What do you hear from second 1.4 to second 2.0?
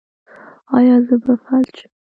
فلج شم؟